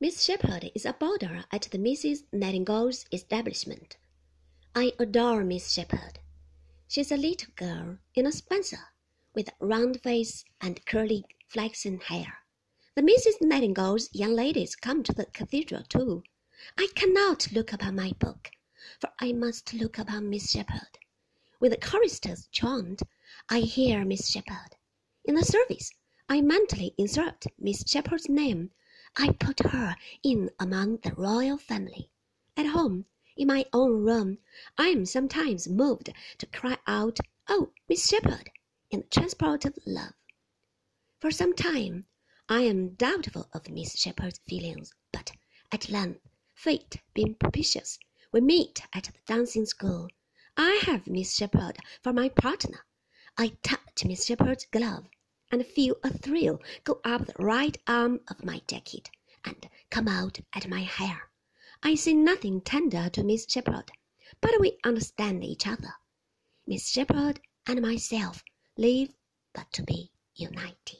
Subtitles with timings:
[0.00, 3.96] Miss Shepherd is a boarder at the Misses Nightingale's establishment.
[4.72, 6.20] I adore Miss Shepherd.
[6.86, 8.78] She's a little girl in a spencer,
[9.34, 12.32] with a round face and curly flaxen hair.
[12.94, 16.22] The Misses Nightingale's young ladies come to the cathedral too.
[16.78, 18.52] I cannot look upon my book,
[19.00, 20.96] for I must look upon Miss Shepherd.
[21.58, 23.02] When the choristers chant,
[23.48, 24.76] I hear Miss Shepherd.
[25.24, 25.90] In the service,
[26.28, 28.70] I mentally insert Miss Shepherd's name.
[29.20, 32.08] I put her in among the royal family.
[32.56, 33.06] At home,
[33.36, 34.38] in my own room,
[34.76, 38.50] I am sometimes moved to cry out, "Oh, Miss Shepherd!"
[38.90, 40.14] in the transport of love.
[41.18, 42.06] For some time
[42.48, 45.32] I am doubtful of Miss Shepherd's feelings, but
[45.72, 46.20] at length,
[46.54, 47.98] fate being propitious,
[48.32, 50.08] we meet at the dancing school.
[50.56, 52.86] I have Miss Shepherd for my partner.
[53.36, 55.08] I touch Miss Shepherd's glove,
[55.50, 59.10] and feel a thrill go up the right arm of my jacket
[59.48, 61.30] and come out at my hair.
[61.82, 63.90] I say nothing tender to Miss Shepherd,
[64.42, 65.94] but we understand each other.
[66.66, 68.44] Miss Shepherd and myself
[68.76, 69.14] live
[69.54, 70.97] but to be united.